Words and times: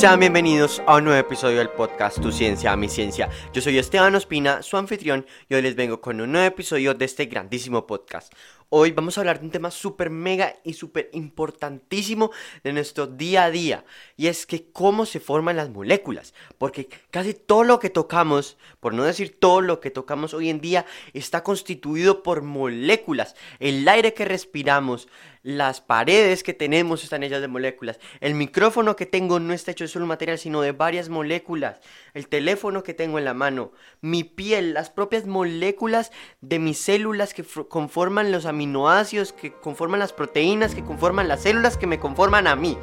Sean 0.00 0.18
bienvenidos 0.18 0.80
a 0.86 0.96
un 0.96 1.04
nuevo 1.04 1.20
episodio 1.20 1.58
del 1.58 1.68
podcast 1.68 2.22
Tu 2.22 2.32
Ciencia, 2.32 2.74
Mi 2.74 2.88
Ciencia. 2.88 3.28
Yo 3.52 3.60
soy 3.60 3.76
Esteban 3.76 4.14
Ospina, 4.14 4.62
su 4.62 4.78
anfitrión, 4.78 5.26
y 5.46 5.54
hoy 5.54 5.60
les 5.60 5.76
vengo 5.76 6.00
con 6.00 6.22
un 6.22 6.32
nuevo 6.32 6.46
episodio 6.46 6.94
de 6.94 7.04
este 7.04 7.26
grandísimo 7.26 7.86
podcast. 7.86 8.32
Hoy 8.70 8.92
vamos 8.92 9.18
a 9.18 9.22
hablar 9.22 9.40
de 9.40 9.46
un 9.46 9.50
tema 9.50 9.72
súper 9.72 10.10
mega 10.10 10.54
y 10.62 10.74
súper 10.74 11.10
importantísimo 11.12 12.30
de 12.62 12.72
nuestro 12.72 13.08
día 13.08 13.44
a 13.44 13.50
día. 13.50 13.84
Y 14.16 14.28
es 14.28 14.46
que 14.46 14.70
cómo 14.70 15.06
se 15.06 15.18
forman 15.18 15.56
las 15.56 15.70
moléculas. 15.70 16.34
Porque 16.56 16.88
casi 17.10 17.34
todo 17.34 17.64
lo 17.64 17.80
que 17.80 17.90
tocamos, 17.90 18.56
por 18.78 18.94
no 18.94 19.02
decir 19.02 19.40
todo 19.40 19.60
lo 19.60 19.80
que 19.80 19.90
tocamos 19.90 20.34
hoy 20.34 20.50
en 20.50 20.60
día, 20.60 20.86
está 21.14 21.42
constituido 21.42 22.22
por 22.22 22.42
moléculas. 22.42 23.34
El 23.58 23.88
aire 23.88 24.14
que 24.14 24.24
respiramos, 24.24 25.08
las 25.42 25.80
paredes 25.80 26.42
que 26.42 26.54
tenemos 26.54 27.02
están 27.02 27.22
hechas 27.22 27.40
de 27.40 27.48
moléculas. 27.48 27.98
El 28.20 28.34
micrófono 28.34 28.96
que 28.96 29.06
tengo 29.06 29.40
no 29.40 29.52
está 29.52 29.70
hecho 29.70 29.84
de 29.84 29.88
solo 29.88 30.06
material, 30.06 30.38
sino 30.38 30.60
de 30.60 30.72
varias 30.72 31.08
moléculas. 31.08 31.80
El 32.14 32.28
teléfono 32.28 32.82
que 32.82 32.94
tengo 32.94 33.18
en 33.18 33.24
la 33.24 33.34
mano, 33.34 33.72
mi 34.00 34.24
piel, 34.24 34.74
las 34.74 34.90
propias 34.90 35.26
moléculas 35.26 36.12
de 36.40 36.58
mis 36.58 36.78
células 36.78 37.34
que 37.34 37.44
conforman 37.44 38.32
los 38.32 38.46
aminoácidos, 38.46 39.32
que 39.32 39.52
conforman 39.52 40.00
las 40.00 40.12
proteínas, 40.12 40.74
que 40.74 40.84
conforman 40.84 41.28
las 41.28 41.42
células 41.42 41.76
que 41.76 41.86
me 41.86 41.98
conforman 41.98 42.46
a 42.46 42.56
mí. 42.56 42.76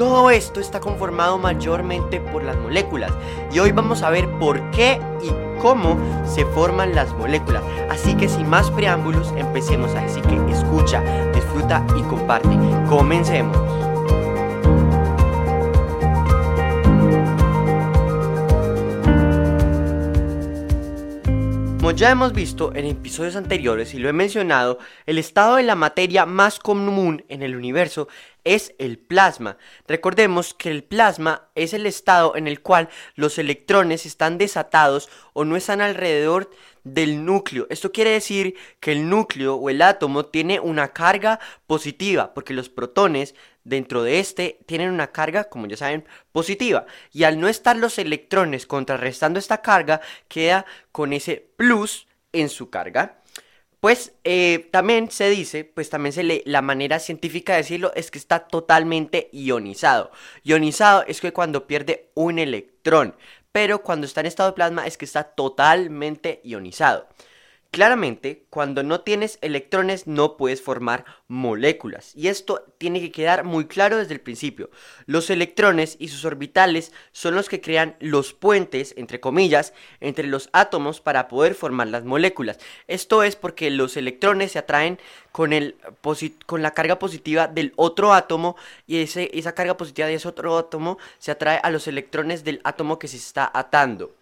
Todo 0.00 0.30
esto 0.30 0.60
está 0.60 0.80
conformado 0.80 1.36
mayormente 1.36 2.22
por 2.22 2.42
las 2.42 2.56
moléculas 2.56 3.12
y 3.52 3.58
hoy 3.58 3.70
vamos 3.70 4.02
a 4.02 4.08
ver 4.08 4.30
por 4.38 4.70
qué 4.70 4.98
y 5.22 5.60
cómo 5.60 5.98
se 6.24 6.46
forman 6.46 6.94
las 6.94 7.12
moléculas. 7.12 7.62
Así 7.90 8.14
que 8.14 8.26
sin 8.26 8.48
más 8.48 8.70
preámbulos, 8.70 9.30
empecemos 9.36 9.94
así 9.94 10.22
que 10.22 10.36
escucha, 10.50 11.02
disfruta 11.34 11.84
y 11.98 12.00
comparte. 12.04 12.48
Comencemos. 12.88 13.69
Como 21.90 21.98
ya 21.98 22.12
hemos 22.12 22.32
visto 22.32 22.72
en 22.76 22.86
episodios 22.86 23.34
anteriores 23.34 23.94
y 23.94 23.98
lo 23.98 24.08
he 24.08 24.12
mencionado, 24.12 24.78
el 25.06 25.18
estado 25.18 25.56
de 25.56 25.64
la 25.64 25.74
materia 25.74 26.24
más 26.24 26.60
común 26.60 27.24
en 27.28 27.42
el 27.42 27.56
universo 27.56 28.06
es 28.44 28.76
el 28.78 28.96
plasma. 28.96 29.56
Recordemos 29.88 30.54
que 30.54 30.70
el 30.70 30.84
plasma 30.84 31.48
es 31.56 31.74
el 31.74 31.86
estado 31.86 32.36
en 32.36 32.46
el 32.46 32.62
cual 32.62 32.90
los 33.16 33.38
electrones 33.38 34.06
están 34.06 34.38
desatados 34.38 35.08
o 35.32 35.44
no 35.44 35.56
están 35.56 35.80
alrededor 35.80 36.48
del 36.84 37.24
núcleo. 37.24 37.66
Esto 37.70 37.90
quiere 37.90 38.10
decir 38.10 38.54
que 38.78 38.92
el 38.92 39.08
núcleo 39.08 39.56
o 39.56 39.68
el 39.68 39.82
átomo 39.82 40.26
tiene 40.26 40.60
una 40.60 40.92
carga 40.92 41.40
positiva, 41.66 42.34
porque 42.34 42.54
los 42.54 42.68
protones 42.68 43.34
dentro 43.70 44.02
de 44.02 44.20
este 44.20 44.58
tienen 44.66 44.90
una 44.90 45.12
carga, 45.12 45.44
como 45.44 45.66
ya 45.66 45.78
saben, 45.78 46.04
positiva. 46.32 46.84
Y 47.12 47.24
al 47.24 47.40
no 47.40 47.48
estar 47.48 47.76
los 47.76 47.98
electrones 47.98 48.66
contrarrestando 48.66 49.38
esta 49.38 49.62
carga, 49.62 50.02
queda 50.28 50.66
con 50.92 51.14
ese 51.14 51.46
plus 51.56 52.06
en 52.32 52.50
su 52.50 52.68
carga. 52.68 53.16
Pues 53.80 54.12
eh, 54.24 54.68
también 54.70 55.10
se 55.10 55.30
dice, 55.30 55.64
pues 55.64 55.88
también 55.88 56.12
se 56.12 56.22
lee, 56.22 56.42
la 56.44 56.60
manera 56.60 56.98
científica 56.98 57.54
de 57.54 57.60
decirlo 57.60 57.92
es 57.94 58.10
que 58.10 58.18
está 58.18 58.40
totalmente 58.40 59.30
ionizado. 59.32 60.10
Ionizado 60.44 61.04
es 61.06 61.22
que 61.22 61.32
cuando 61.32 61.66
pierde 61.66 62.10
un 62.14 62.38
electrón, 62.38 63.14
pero 63.52 63.82
cuando 63.82 64.06
está 64.06 64.20
en 64.20 64.26
estado 64.26 64.50
de 64.50 64.56
plasma 64.56 64.86
es 64.86 64.98
que 64.98 65.06
está 65.06 65.24
totalmente 65.24 66.42
ionizado. 66.44 67.08
Claramente, 67.70 68.46
cuando 68.50 68.82
no 68.82 69.02
tienes 69.02 69.38
electrones 69.42 70.08
no 70.08 70.36
puedes 70.36 70.60
formar 70.60 71.04
moléculas. 71.28 72.16
Y 72.16 72.26
esto 72.26 72.64
tiene 72.78 73.00
que 73.00 73.12
quedar 73.12 73.44
muy 73.44 73.66
claro 73.66 73.96
desde 73.96 74.14
el 74.14 74.20
principio. 74.20 74.70
Los 75.06 75.30
electrones 75.30 75.94
y 76.00 76.08
sus 76.08 76.24
orbitales 76.24 76.90
son 77.12 77.36
los 77.36 77.48
que 77.48 77.60
crean 77.60 77.94
los 78.00 78.32
puentes, 78.32 78.92
entre 78.96 79.20
comillas, 79.20 79.72
entre 80.00 80.26
los 80.26 80.50
átomos 80.52 81.00
para 81.00 81.28
poder 81.28 81.54
formar 81.54 81.86
las 81.86 82.02
moléculas. 82.02 82.58
Esto 82.88 83.22
es 83.22 83.36
porque 83.36 83.70
los 83.70 83.96
electrones 83.96 84.50
se 84.50 84.58
atraen 84.58 84.98
con, 85.30 85.52
el, 85.52 85.76
con 86.46 86.62
la 86.62 86.72
carga 86.72 86.98
positiva 86.98 87.46
del 87.46 87.72
otro 87.76 88.12
átomo 88.12 88.56
y 88.88 88.96
esa 88.96 89.54
carga 89.54 89.76
positiva 89.76 90.08
de 90.08 90.14
ese 90.14 90.26
otro 90.26 90.58
átomo 90.58 90.98
se 91.20 91.30
atrae 91.30 91.60
a 91.62 91.70
los 91.70 91.86
electrones 91.86 92.42
del 92.42 92.60
átomo 92.64 92.98
que 92.98 93.06
se 93.06 93.16
está 93.16 93.48
atando. 93.54 94.12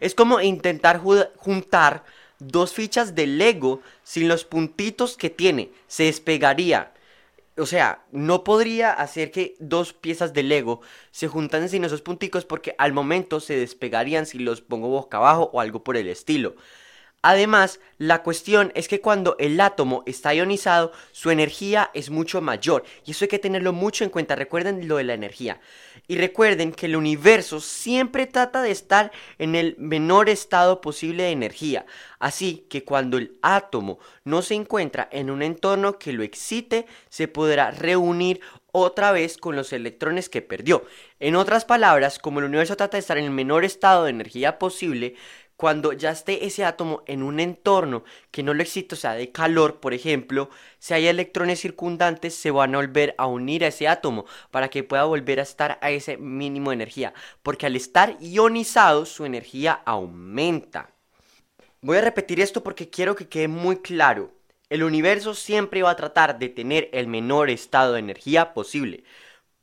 Es 0.00 0.14
como 0.14 0.40
intentar 0.40 1.02
juntar 1.36 2.02
dos 2.38 2.72
fichas 2.72 3.14
de 3.14 3.26
Lego 3.26 3.80
sin 4.02 4.28
los 4.28 4.44
puntitos 4.44 5.16
que 5.16 5.30
tiene. 5.30 5.70
Se 5.86 6.04
despegaría. 6.04 6.92
O 7.58 7.64
sea, 7.64 8.04
no 8.12 8.44
podría 8.44 8.92
hacer 8.92 9.30
que 9.30 9.54
dos 9.58 9.94
piezas 9.94 10.34
de 10.34 10.42
Lego 10.42 10.82
se 11.10 11.28
juntasen 11.28 11.70
sin 11.70 11.84
esos 11.84 12.02
punticos 12.02 12.44
porque 12.44 12.74
al 12.76 12.92
momento 12.92 13.40
se 13.40 13.56
despegarían 13.56 14.26
si 14.26 14.38
los 14.38 14.60
pongo 14.60 14.88
boca 14.88 15.16
abajo 15.16 15.50
o 15.52 15.60
algo 15.60 15.82
por 15.82 15.96
el 15.96 16.08
estilo. 16.08 16.56
Además, 17.28 17.80
la 17.98 18.22
cuestión 18.22 18.70
es 18.76 18.86
que 18.86 19.00
cuando 19.00 19.34
el 19.40 19.60
átomo 19.60 20.04
está 20.06 20.32
ionizado, 20.32 20.92
su 21.10 21.32
energía 21.32 21.90
es 21.92 22.08
mucho 22.08 22.40
mayor. 22.40 22.84
Y 23.04 23.10
eso 23.10 23.24
hay 23.24 23.28
que 23.28 23.40
tenerlo 23.40 23.72
mucho 23.72 24.04
en 24.04 24.10
cuenta. 24.10 24.36
Recuerden 24.36 24.86
lo 24.86 24.98
de 24.98 25.02
la 25.02 25.14
energía. 25.14 25.58
Y 26.06 26.18
recuerden 26.18 26.70
que 26.70 26.86
el 26.86 26.94
universo 26.94 27.58
siempre 27.58 28.28
trata 28.28 28.62
de 28.62 28.70
estar 28.70 29.10
en 29.38 29.56
el 29.56 29.74
menor 29.76 30.28
estado 30.28 30.80
posible 30.80 31.24
de 31.24 31.30
energía. 31.30 31.84
Así 32.20 32.64
que 32.70 32.84
cuando 32.84 33.18
el 33.18 33.36
átomo 33.42 33.98
no 34.22 34.40
se 34.40 34.54
encuentra 34.54 35.08
en 35.10 35.28
un 35.28 35.42
entorno 35.42 35.98
que 35.98 36.12
lo 36.12 36.22
excite, 36.22 36.86
se 37.08 37.26
podrá 37.26 37.72
reunir 37.72 38.40
otra 38.70 39.10
vez 39.10 39.38
con 39.38 39.56
los 39.56 39.72
electrones 39.72 40.28
que 40.28 40.42
perdió. 40.42 40.84
En 41.18 41.34
otras 41.34 41.64
palabras, 41.64 42.18
como 42.18 42.38
el 42.38 42.44
universo 42.44 42.76
trata 42.76 42.98
de 42.98 43.00
estar 43.00 43.16
en 43.18 43.24
el 43.24 43.30
menor 43.30 43.64
estado 43.64 44.04
de 44.04 44.10
energía 44.10 44.58
posible, 44.58 45.14
cuando 45.56 45.92
ya 45.94 46.10
esté 46.10 46.44
ese 46.46 46.64
átomo 46.64 47.02
en 47.06 47.22
un 47.22 47.40
entorno 47.40 48.04
que 48.30 48.42
no 48.42 48.52
lo 48.52 48.62
excite, 48.62 48.94
o 48.94 48.98
sea, 48.98 49.14
de 49.14 49.32
calor, 49.32 49.80
por 49.80 49.94
ejemplo, 49.94 50.50
si 50.78 50.94
hay 50.94 51.06
electrones 51.06 51.60
circundantes, 51.60 52.34
se 52.34 52.50
van 52.50 52.74
a 52.74 52.78
volver 52.78 53.14
a 53.16 53.26
unir 53.26 53.64
a 53.64 53.68
ese 53.68 53.88
átomo 53.88 54.26
para 54.50 54.68
que 54.68 54.84
pueda 54.84 55.04
volver 55.04 55.40
a 55.40 55.44
estar 55.44 55.78
a 55.80 55.90
ese 55.90 56.18
mínimo 56.18 56.70
de 56.70 56.74
energía. 56.74 57.14
Porque 57.42 57.66
al 57.66 57.76
estar 57.76 58.16
ionizado, 58.20 59.06
su 59.06 59.24
energía 59.24 59.80
aumenta. 59.86 60.90
Voy 61.80 61.96
a 61.98 62.02
repetir 62.02 62.40
esto 62.40 62.62
porque 62.62 62.90
quiero 62.90 63.16
que 63.16 63.28
quede 63.28 63.48
muy 63.48 63.78
claro. 63.78 64.32
El 64.68 64.82
universo 64.82 65.34
siempre 65.34 65.82
va 65.82 65.90
a 65.90 65.96
tratar 65.96 66.38
de 66.38 66.48
tener 66.48 66.90
el 66.92 67.06
menor 67.06 67.48
estado 67.48 67.94
de 67.94 68.00
energía 68.00 68.52
posible. 68.52 69.04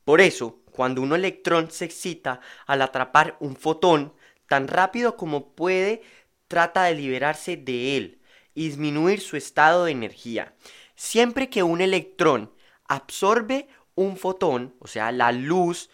Por 0.06 0.22
eso, 0.22 0.60
cuando 0.72 1.02
un 1.02 1.14
electrón 1.14 1.70
se 1.70 1.86
excita 1.86 2.40
al 2.66 2.82
atrapar 2.82 3.38
un 3.40 3.56
fotón, 3.56 4.14
tan 4.54 4.68
rápido 4.68 5.18
como 5.18 5.56
puede, 5.56 6.04
trata 6.48 6.84
de 6.84 6.94
liberarse 6.94 7.58
de 7.58 7.98
él 7.98 8.20
y 8.54 8.68
disminuir 8.68 9.20
su 9.20 9.36
estado 9.36 9.86
de 9.86 9.92
energía. 9.92 10.54
Siempre 10.96 11.50
que 11.50 11.64
un 11.64 11.82
electrón 11.82 12.52
absorbe 12.88 13.68
un 13.96 14.16
fotón, 14.16 14.76
o 14.78 14.86
sea, 14.86 15.12
la 15.12 15.32
luz, 15.32 15.90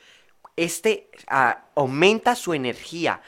este 0.57 1.09
ah, 1.27 1.67
aumenta 1.73 2.35
su 2.35 2.53
energía 2.53 3.21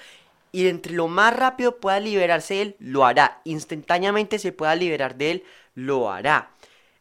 y 0.52 0.68
entre 0.68 0.92
lo 0.92 1.08
más 1.08 1.34
rápido 1.34 1.78
pueda 1.80 2.02
liberarse 2.02 2.56
de 2.56 2.62
él, 2.64 2.76
lo 2.80 3.06
hará. 3.06 3.40
Instantáneamente 3.46 4.38
se 4.38 4.52
pueda 4.52 4.76
liberar 4.76 5.16
de 5.16 5.32
él, 5.32 5.44
lo 5.76 6.12
hará. 6.12 6.52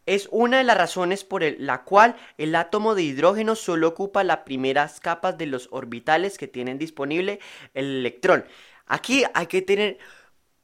Es 0.06 0.28
una 0.30 0.58
de 0.58 0.64
las 0.64 0.76
razones 0.76 1.24
por 1.24 1.42
la 1.60 1.84
cual 1.84 2.16
el 2.38 2.54
átomo 2.54 2.94
de 2.94 3.02
hidrógeno 3.02 3.54
solo 3.54 3.88
ocupa 3.88 4.24
las 4.24 4.38
primeras 4.38 5.00
capas 5.00 5.38
de 5.38 5.46
los 5.46 5.68
orbitales 5.70 6.38
que 6.38 6.48
tienen 6.48 6.78
disponible 6.78 7.40
el 7.74 7.98
electrón. 7.98 8.44
Aquí 8.86 9.24
hay 9.34 9.46
que 9.46 9.62
tener 9.62 9.98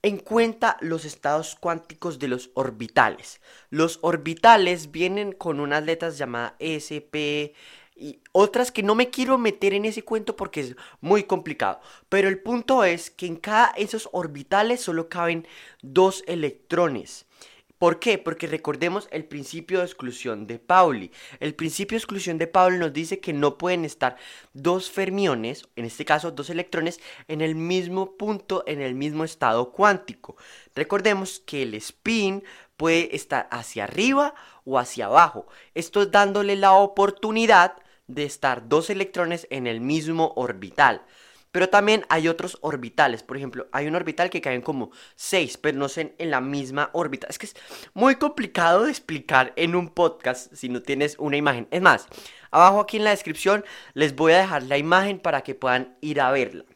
en 0.03 0.19
cuenta 0.19 0.77
los 0.81 1.05
estados 1.05 1.57
cuánticos 1.57 2.19
de 2.19 2.29
los 2.29 2.51
orbitales. 2.55 3.41
Los 3.71 3.99
orbitales 4.03 4.91
vienen 4.91 5.33
con 5.33 5.61
unas 5.61 5.85
letras 5.85 6.17
llamadas 6.17 6.55
SP 6.59 7.55
y 7.97 8.21
otras 8.33 8.71
que 8.71 8.83
no 8.83 8.95
me 8.95 9.11
quiero 9.11 9.39
meter 9.39 9.73
en 9.73 9.85
ese 9.85 10.03
cuento 10.03 10.37
porque 10.37 10.61
es 10.61 10.77
muy 11.01 11.25
complicado. 11.25 11.81
Pero 12.09 12.29
el 12.29 12.41
punto 12.41 12.85
es 12.85 13.11
que 13.11 13.27
en 13.27 13.37
cada 13.37 13.69
esos 13.77 14.09
orbitales 14.13 14.81
solo 14.81 15.09
caben 15.09 15.47
dos 15.83 16.23
electrones. 16.27 17.26
¿Por 17.79 17.99
qué? 17.99 18.17
Porque 18.17 18.47
recordemos 18.47 19.07
el 19.11 19.25
principio 19.27 19.81
de 19.81 19.85
exclusión 19.85 20.47
de 20.47 20.59
Pauli. 20.59 21.11
El 21.41 21.55
principio 21.55 21.97
de 21.97 21.99
exclusión 21.99 22.39
de 22.39 22.47
Pauli 22.47 22.79
nos 22.79 22.93
dice 22.93 23.21
que 23.21 23.35
no 23.35 23.59
pueden 23.59 23.85
estar 23.85 24.17
dos 24.55 24.91
fermiones, 24.91 25.69
en 25.77 25.85
este 25.85 26.07
caso 26.07 26.31
dos 26.31 26.49
electrones, 26.49 27.01
en 27.29 27.43
el 27.43 27.55
mismo 27.55 28.17
punto, 28.17 28.65
en 28.67 28.81
el 28.81 28.95
mismo 28.95 29.25
estado 29.25 29.73
cuántico. 29.73 30.37
Recordemos 30.75 31.41
que 31.41 31.65
el 31.65 31.75
spin 31.75 32.45
puede 32.79 33.15
estar 33.15 33.47
hacia 33.51 33.85
arriba 33.85 34.35
o 34.65 34.79
hacia 34.79 35.07
abajo. 35.07 35.47
Esto 35.75 36.03
es 36.03 36.11
dándole 36.11 36.57
la 36.57 36.73
oportunidad 36.73 37.77
de 38.07 38.25
estar 38.25 38.69
dos 38.69 38.89
electrones 38.89 39.47
en 39.51 39.67
el 39.67 39.81
mismo 39.81 40.33
orbital. 40.37 41.03
Pero 41.57 41.71
también 41.71 42.05
hay 42.11 42.29
otros 42.29 42.59
orbitales. 42.61 43.23
Por 43.23 43.39
ejemplo, 43.39 43.67
hay 43.73 43.87
un 43.87 43.95
orbital 43.95 44.29
que 44.29 44.43
caen 44.43 44.61
como 44.61 44.91
6, 45.15 45.57
pero 45.57 45.79
no 45.79 45.89
sé 45.89 46.15
en 46.19 46.31
la 46.31 46.43
misma 46.43 46.91
órbita. 46.93 47.29
Es 47.31 47.39
que 47.39 47.47
es 47.47 47.57
muy 47.95 48.17
complicado 48.17 48.85
de 48.85 48.91
explicar 48.91 49.55
en 49.57 49.75
un 49.75 49.89
podcast 49.89 50.53
si 50.53 50.69
no 50.69 50.83
tienes 50.83 51.17
una 51.19 51.39
imagen. 51.39 51.67
Es 51.71 51.81
más, 51.81 52.09
Abajo 52.51 52.81
aquí 52.81 52.99
en 52.99 53.05
la 53.05 53.11
descripción 53.13 53.65
les 53.95 54.15
voy 54.15 54.35
a 54.35 54.39
dejar 54.41 54.65
la 54.65 54.77
imagen 54.77 55.19
para 55.19 55.41
que 55.41 55.55
puedan 55.55 55.97
ir 56.03 56.21
a 56.21 56.31
verla. 56.31 56.67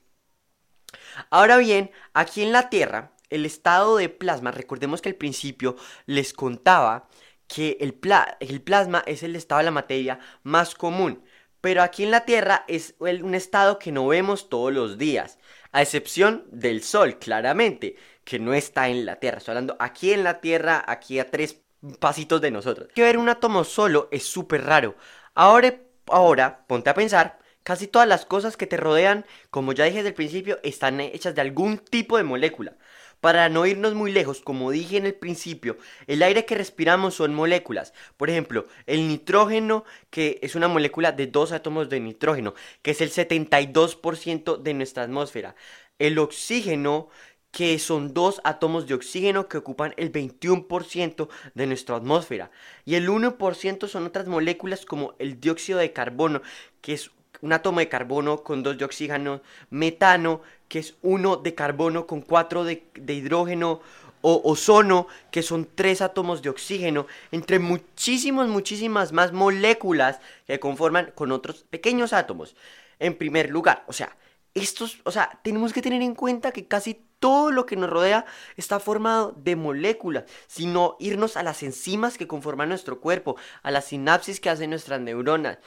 Ahora 1.29 1.59
bien, 1.59 1.91
aquí 2.15 2.43
en 2.43 2.53
la 2.53 2.71
Tierra, 2.71 3.12
el 3.29 3.44
estado 3.44 3.99
de 3.99 4.09
plasma, 4.09 4.50
recordemos 4.50 5.03
que 5.03 5.11
al 5.11 5.15
principio 5.15 5.77
les 6.06 6.32
contaba 6.32 7.06
que 7.49 7.77
el 7.81 7.93
plasma 7.93 9.03
es 9.06 9.23
el 9.25 9.37
estado 9.37 9.59
de 9.59 9.65
la 9.67 9.73
materia 9.73 10.21
más 10.43 10.75
común. 10.75 11.23
Pero 11.61 11.83
aquí 11.83 12.05
en 12.05 12.11
la 12.11 12.25
Tierra 12.25 12.65
es 12.69 12.95
un 12.99 13.35
estado 13.35 13.79
que 13.79 13.93
no 13.93 14.07
vemos 14.07 14.49
todos 14.49 14.73
los 14.73 14.99
días, 14.99 15.39
a 15.73 15.83
excepción 15.83 16.45
del 16.51 16.83
Sol, 16.83 17.19
claramente, 17.19 17.97
que 18.25 18.39
no 18.39 18.55
está 18.55 18.89
en 18.89 19.05
la 19.05 19.17
Tierra. 19.17 19.39
Estoy 19.39 19.53
hablando 19.53 19.77
aquí 19.79 20.12
en 20.12 20.25
la 20.25 20.41
Tierra, 20.41 20.83
aquí 20.87 21.19
a 21.19 21.31
tres 21.31 21.61
pasitos 21.99 22.41
de 22.41 22.51
nosotros. 22.51 22.89
Que 22.95 23.03
ver 23.03 23.19
un 23.19 23.29
átomo 23.29 23.65
solo 23.65 24.09
es 24.11 24.25
súper 24.25 24.65
raro. 24.65 24.97
Ahora, 25.35 25.75
ahora, 26.07 26.65
ponte 26.67 26.91
a 26.91 26.95
pensar, 26.95 27.39
casi 27.63 27.87
todas 27.87 28.09
las 28.09 28.25
cosas 28.25 28.56
que 28.56 28.67
te 28.67 28.77
rodean, 28.77 29.27
como 29.51 29.73
ya 29.73 29.85
dije 29.85 29.99
desde 29.99 30.09
el 30.09 30.15
principio, 30.15 30.59
están 30.63 31.01
hechas 31.01 31.35
de 31.35 31.43
algún 31.43 31.79
tipo 31.79 32.17
de 32.17 32.25
molécula. 32.25 32.77
Para 33.20 33.50
no 33.50 33.67
irnos 33.67 33.94
muy 33.94 34.12
lejos, 34.12 34.40
como 34.40 34.70
dije 34.70 34.96
en 34.96 35.05
el 35.05 35.14
principio, 35.14 35.76
el 36.06 36.22
aire 36.22 36.46
que 36.46 36.55
respiramos 36.55 37.14
son 37.14 37.34
moléculas. 37.34 37.93
Por 38.17 38.31
ejemplo, 38.31 38.67
el 38.87 39.08
nitrógeno, 39.08 39.84
que 40.08 40.38
es 40.43 40.55
una 40.55 40.69
molécula 40.69 41.12
de 41.12 41.26
dos 41.26 41.52
átomos 41.52 41.90
de 41.90 42.00
nitrógeno, 42.00 42.55
que 42.82 42.93
es 42.93 43.00
el 43.02 43.11
72% 43.11 44.56
de 44.56 44.75
nuestra 44.75 45.02
atmósfera. 45.02 45.55
El 45.99 46.19
oxígeno, 46.19 47.11
que 47.50 47.78
son 47.78 48.14
dos 48.14 48.40
átomos 48.44 48.87
de 48.87 48.94
oxígeno 48.94 49.49
que 49.49 49.58
ocupan 49.58 49.93
el 49.96 50.12
21% 50.12 51.28
de 51.55 51.67
nuestra 51.67 51.96
atmósfera. 51.96 52.50
Y 52.84 52.94
el 52.94 53.08
1% 53.08 53.88
son 53.88 54.06
otras 54.06 54.28
moléculas 54.28 54.87
como 54.87 55.14
el 55.19 55.40
dióxido 55.40 55.78
de 55.78 55.93
carbono, 55.93 56.43
que 56.81 56.94
es 56.94 57.11
un 57.43 57.53
átomo 57.53 57.81
de 57.81 57.89
carbono 57.89 58.43
con 58.43 58.63
dos 58.63 58.79
de 58.79 58.85
oxígeno, 58.85 59.41
metano, 59.71 60.43
que 60.69 60.79
es 60.79 60.95
uno 61.03 61.37
de 61.37 61.55
carbono 61.55 62.07
con 62.07 62.21
cuatro 62.21 62.65
de, 62.65 62.85
hidrógeno, 63.09 63.81
o 64.23 64.43
ozono, 64.45 65.07
que 65.31 65.43
son 65.43 65.67
tres 65.75 66.03
átomos 66.03 66.43
de 66.43 66.51
oxígeno, 66.51 67.07
entre 67.33 67.59
muchísimas, 67.59 68.49
muchísimas 68.49 69.13
más 69.13 69.33
moléculas 69.33 70.21
que 70.47 70.61
conforman 70.61 71.13
con 71.15 71.33
otros 71.33 71.65
pequeños 71.71 72.13
átomos. 72.13 72.55
En 72.99 73.17
primer 73.17 73.49
lugar, 73.49 73.83
o 73.87 73.95
sea, 73.95 74.15
estos, 74.55 75.01
o 75.05 75.11
sea, 75.11 75.41
tenemos 75.43 75.73
que 75.73 75.81
tener 75.81 76.03
en 76.03 76.15
cuenta 76.15 76.53
que 76.53 76.67
casi 76.67 77.01
todo 77.19 77.51
lo 77.51 77.67
que 77.67 77.77
nos 77.77 77.91
rodea 77.91 78.25
está 78.57 78.81
formado 78.81 79.35
de 79.37 79.55
moléculas, 79.55 80.25
sino 80.49 80.97
irnos 80.99 81.37
a 81.37 81.43
las 81.43 81.63
enzimas 81.63 82.19
que 82.19 82.27
conforman 82.27 82.71
nuestro 82.71 83.01
cuerpo, 83.01 83.37
a 83.63 83.71
las 83.71 83.87
sinapsis 83.87 84.41
que 84.41 84.51
hacen 84.51 84.71
nuestras 84.71 85.01
neuronas, 85.01 85.59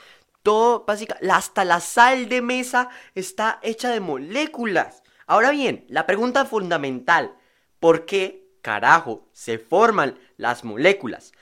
todo, 0.44 0.84
básicamente, 0.86 1.28
hasta 1.32 1.64
la 1.64 1.80
sal 1.80 2.28
de 2.28 2.42
mesa 2.42 2.90
está 3.14 3.58
hecha 3.62 3.90
de 3.90 4.00
moléculas. 4.00 5.02
Ahora 5.26 5.50
bien, 5.50 5.86
la 5.88 6.06
pregunta 6.06 6.44
fundamental, 6.44 7.34
¿por 7.80 8.04
qué 8.04 8.46
carajo 8.60 9.26
se 9.32 9.58
forman 9.58 10.18
las 10.36 10.62
moléculas? 10.62 11.32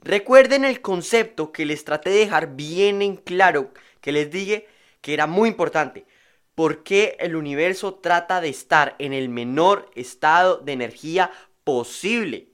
Recuerden 0.00 0.64
el 0.64 0.82
concepto 0.82 1.52
que 1.52 1.64
les 1.64 1.84
traté 1.84 2.10
de 2.10 2.18
dejar 2.18 2.54
bien 2.54 3.00
en 3.00 3.16
claro, 3.16 3.72
que 4.02 4.12
les 4.12 4.30
dije 4.30 4.68
que 5.00 5.14
era 5.14 5.26
muy 5.26 5.48
importante. 5.48 6.06
¿Por 6.54 6.82
qué 6.82 7.16
el 7.18 7.36
universo 7.36 7.94
trata 7.94 8.42
de 8.42 8.50
estar 8.50 8.94
en 8.98 9.14
el 9.14 9.30
menor 9.30 9.90
estado 9.94 10.58
de 10.58 10.72
energía 10.72 11.30
posible? 11.64 12.48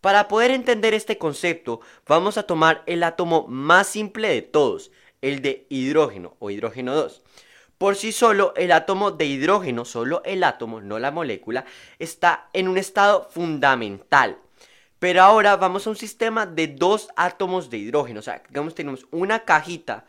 Para 0.00 0.26
poder 0.26 0.50
entender 0.50 0.94
este 0.94 1.18
concepto, 1.18 1.80
vamos 2.08 2.36
a 2.36 2.42
tomar 2.42 2.82
el 2.86 3.04
átomo 3.04 3.46
más 3.46 3.86
simple 3.86 4.28
de 4.28 4.42
todos, 4.42 4.90
el 5.22 5.40
de 5.40 5.66
hidrógeno 5.70 6.36
o 6.38 6.50
hidrógeno 6.50 6.94
2. 6.94 7.22
Por 7.78 7.96
sí 7.96 8.12
solo, 8.12 8.52
el 8.56 8.70
átomo 8.70 9.10
de 9.10 9.24
hidrógeno, 9.24 9.84
solo 9.84 10.22
el 10.24 10.44
átomo, 10.44 10.80
no 10.80 10.98
la 10.98 11.10
molécula, 11.10 11.64
está 11.98 12.48
en 12.52 12.68
un 12.68 12.78
estado 12.78 13.28
fundamental. 13.30 14.38
Pero 14.98 15.22
ahora 15.22 15.56
vamos 15.56 15.86
a 15.86 15.90
un 15.90 15.96
sistema 15.96 16.46
de 16.46 16.68
dos 16.68 17.08
átomos 17.16 17.70
de 17.70 17.78
hidrógeno. 17.78 18.20
O 18.20 18.22
sea, 18.22 18.42
digamos, 18.48 18.74
tenemos 18.76 19.06
una 19.10 19.40
cajita 19.40 20.04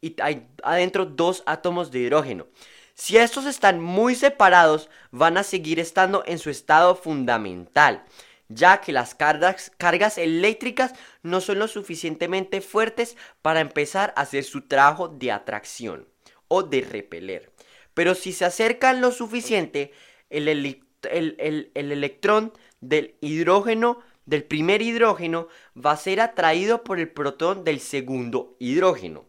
y 0.00 0.16
hay 0.22 0.46
adentro 0.62 1.04
dos 1.04 1.42
átomos 1.44 1.90
de 1.90 1.98
hidrógeno. 1.98 2.46
Si 2.94 3.18
estos 3.18 3.44
están 3.44 3.78
muy 3.80 4.14
separados, 4.14 4.88
van 5.10 5.36
a 5.36 5.42
seguir 5.42 5.78
estando 5.78 6.22
en 6.26 6.38
su 6.38 6.48
estado 6.48 6.96
fundamental 6.96 8.04
ya 8.48 8.80
que 8.80 8.92
las 8.92 9.14
cargas, 9.14 10.18
eléctricas 10.18 10.94
no 11.22 11.40
son 11.40 11.58
lo 11.58 11.68
suficientemente 11.68 12.60
fuertes 12.60 13.16
para 13.42 13.60
empezar 13.60 14.12
a 14.16 14.22
hacer 14.22 14.44
su 14.44 14.62
trabajo 14.62 15.08
de 15.08 15.32
atracción 15.32 16.08
o 16.48 16.62
de 16.62 16.80
repeler. 16.80 17.52
Pero 17.94 18.14
si 18.14 18.32
se 18.32 18.44
acercan 18.44 19.00
lo 19.00 19.12
suficiente, 19.12 19.92
el, 20.30 20.48
el, 20.48 21.70
electrón 21.74 22.52
del 22.80 23.16
hidrógeno, 23.20 24.00
del 24.24 24.44
primer 24.44 24.82
hidrógeno, 24.82 25.48
va 25.76 25.92
a 25.92 25.96
ser 25.96 26.20
atraído 26.20 26.84
por 26.84 26.98
el 26.98 27.10
protón 27.10 27.64
del 27.64 27.80
segundo 27.80 28.56
hidrógeno. 28.58 29.26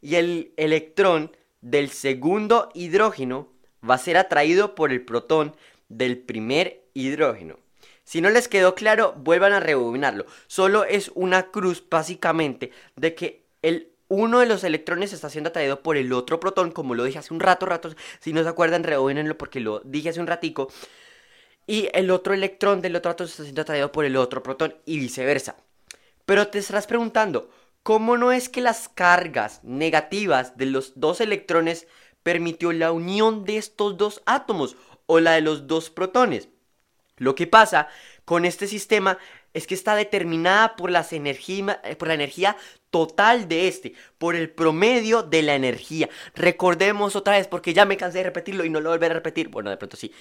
Y 0.00 0.16
el 0.16 0.52
electrón 0.56 1.36
del 1.60 1.90
segundo 1.90 2.68
hidrógeno 2.74 3.52
va 3.88 3.94
a 3.94 3.98
ser 3.98 4.16
atraído 4.16 4.74
por 4.74 4.92
el 4.92 5.04
protón 5.04 5.56
del 5.88 6.18
primer 6.18 6.84
hidrógeno. 6.94 7.61
Si 8.04 8.20
no 8.20 8.30
les 8.30 8.48
quedó 8.48 8.74
claro, 8.74 9.14
vuelvan 9.16 9.52
a 9.52 9.60
rebobinarlo. 9.60 10.26
Solo 10.46 10.84
es 10.84 11.10
una 11.14 11.50
cruz, 11.50 11.84
básicamente, 11.88 12.72
de 12.96 13.14
que 13.14 13.44
el 13.62 13.92
uno 14.08 14.40
de 14.40 14.46
los 14.46 14.62
electrones 14.62 15.14
está 15.14 15.30
siendo 15.30 15.48
atraído 15.48 15.82
por 15.82 15.96
el 15.96 16.12
otro 16.12 16.38
protón, 16.38 16.70
como 16.70 16.94
lo 16.94 17.04
dije 17.04 17.18
hace 17.18 17.32
un 17.32 17.40
rato. 17.40 17.66
Si 18.20 18.32
no 18.34 18.42
se 18.42 18.48
acuerdan, 18.48 18.84
rebobinenlo 18.84 19.38
porque 19.38 19.60
lo 19.60 19.80
dije 19.84 20.10
hace 20.10 20.20
un 20.20 20.26
ratico. 20.26 20.68
Y 21.66 21.88
el 21.94 22.10
otro 22.10 22.34
electrón 22.34 22.82
del 22.82 22.96
otro 22.96 23.12
átomo 23.12 23.28
está 23.28 23.44
siendo 23.44 23.62
atraído 23.62 23.90
por 23.90 24.04
el 24.04 24.16
otro 24.16 24.42
protón 24.42 24.74
y 24.84 24.98
viceversa. 24.98 25.56
Pero 26.26 26.48
te 26.48 26.58
estarás 26.58 26.86
preguntando, 26.86 27.48
¿cómo 27.82 28.18
no 28.18 28.32
es 28.32 28.48
que 28.48 28.60
las 28.60 28.88
cargas 28.88 29.60
negativas 29.62 30.58
de 30.58 30.66
los 30.66 31.00
dos 31.00 31.20
electrones 31.20 31.86
permitió 32.22 32.72
la 32.72 32.92
unión 32.92 33.44
de 33.44 33.56
estos 33.56 33.96
dos 33.96 34.22
átomos 34.26 34.76
o 35.06 35.20
la 35.20 35.32
de 35.32 35.40
los 35.40 35.66
dos 35.66 35.88
protones? 35.88 36.48
Lo 37.22 37.36
que 37.36 37.46
pasa 37.46 37.88
con 38.24 38.44
este 38.44 38.66
sistema 38.66 39.16
es 39.54 39.66
que 39.66 39.74
está 39.74 39.94
determinada 39.94 40.74
por, 40.74 40.90
las 40.90 41.12
eh, 41.12 41.96
por 41.98 42.08
la 42.08 42.14
energía 42.14 42.56
total 42.90 43.48
de 43.48 43.68
este, 43.68 43.94
por 44.18 44.34
el 44.34 44.50
promedio 44.50 45.22
de 45.22 45.42
la 45.42 45.54
energía. 45.54 46.08
Recordemos 46.34 47.14
otra 47.14 47.36
vez, 47.36 47.46
porque 47.46 47.74
ya 47.74 47.84
me 47.84 47.96
cansé 47.96 48.18
de 48.18 48.24
repetirlo 48.24 48.64
y 48.64 48.70
no 48.70 48.80
lo 48.80 48.90
volveré 48.90 49.12
a 49.12 49.14
repetir, 49.14 49.48
bueno, 49.48 49.70
de 49.70 49.76
pronto 49.76 49.96
sí, 49.96 50.12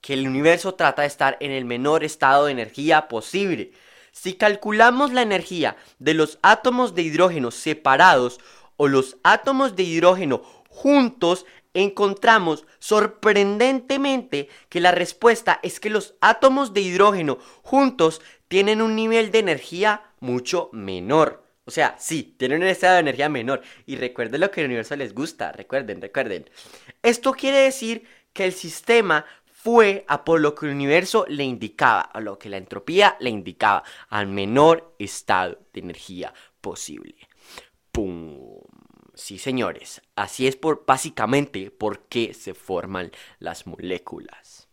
que 0.00 0.14
el 0.14 0.26
universo 0.26 0.74
trata 0.74 1.02
de 1.02 1.08
estar 1.08 1.36
en 1.40 1.52
el 1.52 1.64
menor 1.64 2.02
estado 2.02 2.46
de 2.46 2.52
energía 2.52 3.06
posible. 3.06 3.70
Si 4.10 4.34
calculamos 4.34 5.12
la 5.12 5.22
energía 5.22 5.76
de 6.00 6.14
los 6.14 6.40
átomos 6.42 6.96
de 6.96 7.02
hidrógeno 7.02 7.52
separados 7.52 8.40
o 8.76 8.88
los 8.88 9.18
átomos 9.22 9.76
de 9.76 9.84
hidrógeno 9.84 10.42
juntos, 10.68 11.46
encontramos 11.74 12.66
sorprendentemente 12.78 14.48
que 14.68 14.80
la 14.80 14.92
respuesta 14.92 15.60
es 15.62 15.80
que 15.80 15.90
los 15.90 16.14
átomos 16.20 16.74
de 16.74 16.80
hidrógeno 16.80 17.38
juntos 17.62 18.20
tienen 18.48 18.82
un 18.82 18.96
nivel 18.96 19.30
de 19.30 19.38
energía 19.38 20.02
mucho 20.20 20.70
menor. 20.72 21.44
O 21.64 21.70
sea, 21.70 21.94
sí, 21.98 22.34
tienen 22.36 22.62
un 22.62 22.68
estado 22.68 22.94
de 22.94 23.00
energía 23.00 23.28
menor. 23.28 23.62
Y 23.86 23.96
recuerden 23.96 24.40
lo 24.40 24.50
que 24.50 24.60
el 24.60 24.66
universo 24.66 24.96
les 24.96 25.14
gusta. 25.14 25.52
Recuerden, 25.52 26.00
recuerden. 26.00 26.50
Esto 27.02 27.32
quiere 27.32 27.58
decir 27.58 28.04
que 28.32 28.44
el 28.44 28.52
sistema 28.52 29.24
fue 29.62 30.04
a 30.08 30.24
por 30.24 30.40
lo 30.40 30.54
que 30.54 30.66
el 30.66 30.72
universo 30.72 31.26
le 31.28 31.44
indicaba, 31.44 32.00
a 32.00 32.20
lo 32.20 32.38
que 32.38 32.48
la 32.48 32.56
entropía 32.56 33.16
le 33.20 33.30
indicaba, 33.30 33.84
al 34.08 34.26
menor 34.26 34.94
estado 34.98 35.58
de 35.72 35.80
energía 35.80 36.32
posible. 36.60 37.14
¡Pum! 37.92 38.49
Sí, 39.20 39.38
señores, 39.38 40.00
así 40.16 40.46
es 40.46 40.58
básicamente 40.86 41.70
por 41.70 42.04
qué 42.04 42.32
se 42.32 42.54
forman 42.54 43.12
las 43.38 43.66
moléculas. 43.66 44.66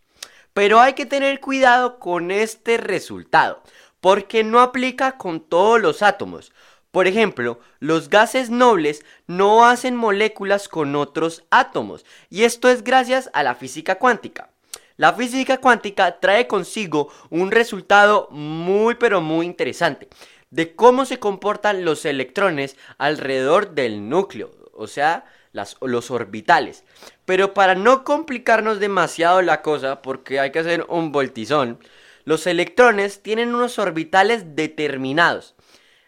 Pero 0.53 0.79
hay 0.79 0.93
que 0.93 1.05
tener 1.05 1.41
cuidado 1.41 1.99
con 1.99 2.31
este 2.31 2.77
resultado, 2.77 3.61
porque 3.99 4.45
no 4.45 4.61
aplica 4.61 5.17
con 5.17 5.41
todos 5.41 5.81
los 5.81 6.01
átomos. 6.01 6.53
Por 6.91 7.07
ejemplo, 7.07 7.59
los 7.79 8.09
gases 8.09 8.49
nobles 8.49 9.03
no 9.27 9.65
hacen 9.65 9.97
moléculas 9.97 10.69
con 10.69 10.95
otros 10.95 11.43
átomos, 11.51 12.05
y 12.29 12.45
esto 12.45 12.69
es 12.69 12.85
gracias 12.85 13.29
a 13.33 13.43
la 13.43 13.53
física 13.53 13.95
cuántica. 13.95 14.49
La 14.95 15.13
física 15.13 15.57
cuántica 15.57 16.21
trae 16.21 16.47
consigo 16.47 17.09
un 17.29 17.51
resultado 17.51 18.29
muy 18.31 18.95
pero 18.95 19.19
muy 19.19 19.45
interesante 19.45 20.07
de 20.49 20.75
cómo 20.75 21.05
se 21.05 21.19
comportan 21.19 21.85
los 21.85 22.05
electrones 22.05 22.77
alrededor 22.97 23.75
del 23.75 24.09
núcleo, 24.09 24.51
o 24.73 24.87
sea, 24.87 25.25
los 25.81 26.11
orbitales. 26.11 26.83
Pero 27.25 27.53
para 27.53 27.75
no 27.75 28.03
complicarnos 28.03 28.79
demasiado 28.79 29.41
la 29.41 29.61
cosa, 29.61 30.01
porque 30.01 30.39
hay 30.39 30.51
que 30.51 30.59
hacer 30.59 30.85
un 30.89 31.11
voltizón, 31.11 31.79
los 32.25 32.45
electrones 32.47 33.21
tienen 33.23 33.55
unos 33.55 33.79
orbitales 33.79 34.55
determinados. 34.55 35.55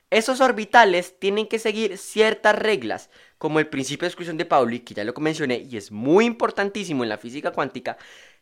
Esos 0.09 0.41
orbitales 0.41 1.17
tienen 1.19 1.47
que 1.47 1.59
seguir 1.59 1.97
ciertas 1.97 2.55
reglas, 2.55 3.09
como 3.37 3.59
el 3.59 3.67
principio 3.67 4.05
de 4.05 4.09
exclusión 4.09 4.37
de 4.37 4.45
Pauli, 4.45 4.79
que 4.79 4.93
ya 4.93 5.03
lo 5.03 5.13
mencioné 5.13 5.59
y 5.59 5.77
es 5.77 5.91
muy 5.91 6.25
importantísimo 6.25 7.03
en 7.03 7.09
la 7.09 7.17
física 7.17 7.51
cuántica, 7.51 7.97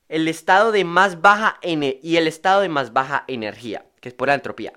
el 0.09 0.27
estado 0.27 0.71
de 0.71 0.85
más 0.85 1.21
baja 1.21 1.59
y 1.61 2.15
el 2.15 2.27
estado 2.27 2.61
de 2.61 2.69
más 2.69 2.93
baja 2.93 3.25
energía, 3.27 3.85
que 3.99 4.09
es 4.09 4.15
por 4.15 4.29
entropía. 4.29 4.73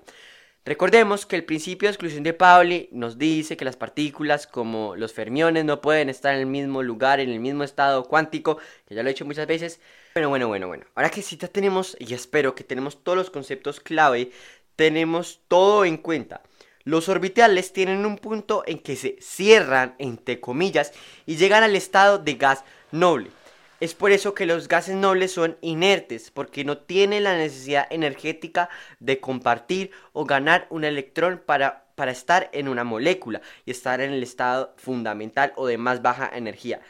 Recordemos 0.63 1.25
que 1.25 1.35
el 1.35 1.43
principio 1.43 1.87
de 1.87 1.93
exclusión 1.93 2.21
de 2.21 2.35
Pauli 2.35 2.87
nos 2.91 3.17
dice 3.17 3.57
que 3.57 3.65
las 3.65 3.77
partículas 3.77 4.45
como 4.45 4.95
los 4.95 5.11
fermiones 5.11 5.65
no 5.65 5.81
pueden 5.81 6.07
estar 6.07 6.35
en 6.35 6.41
el 6.41 6.45
mismo 6.45 6.83
lugar, 6.83 7.19
en 7.19 7.29
el 7.31 7.39
mismo 7.39 7.63
estado 7.63 8.03
cuántico, 8.03 8.57
que 8.87 8.93
ya 8.93 9.01
lo 9.01 9.09
he 9.09 9.13
dicho 9.13 9.25
muchas 9.25 9.47
veces. 9.47 9.79
Bueno, 10.13 10.29
bueno, 10.29 10.47
bueno, 10.47 10.67
bueno. 10.67 10.85
Ahora 10.93 11.09
que 11.09 11.23
sí 11.23 11.35
ya 11.35 11.47
tenemos, 11.47 11.97
y 11.99 12.13
espero 12.13 12.53
que 12.53 12.63
tenemos 12.63 13.03
todos 13.03 13.17
los 13.17 13.31
conceptos 13.31 13.79
clave, 13.79 14.31
tenemos 14.75 15.39
todo 15.47 15.83
en 15.83 15.97
cuenta. 15.97 16.43
Los 16.83 17.09
orbitales 17.09 17.73
tienen 17.73 18.05
un 18.05 18.19
punto 18.19 18.63
en 18.67 18.77
que 18.77 18.95
se 18.95 19.17
cierran, 19.19 19.95
entre 19.97 20.39
comillas, 20.39 20.93
y 21.25 21.37
llegan 21.37 21.63
al 21.63 21.75
estado 21.75 22.19
de 22.19 22.35
gas 22.35 22.63
noble. 22.91 23.31
Es 23.81 23.95
por 23.95 24.11
eso 24.11 24.35
que 24.35 24.45
los 24.45 24.67
gases 24.67 24.95
nobles 24.95 25.31
son 25.33 25.57
inertes, 25.61 26.29
porque 26.29 26.63
no 26.63 26.77
tienen 26.77 27.23
la 27.23 27.35
necesidad 27.35 27.87
energética 27.89 28.69
de 28.99 29.19
compartir 29.19 29.89
o 30.13 30.23
ganar 30.23 30.67
un 30.69 30.83
electrón 30.83 31.41
para, 31.43 31.91
para 31.95 32.11
estar 32.11 32.51
en 32.53 32.67
una 32.67 32.83
molécula 32.83 33.41
y 33.65 33.71
estar 33.71 33.99
en 33.99 34.13
el 34.13 34.21
estado 34.21 34.75
fundamental 34.77 35.53
o 35.55 35.65
de 35.65 35.79
más 35.79 36.03
baja 36.03 36.29
energía. 36.31 36.81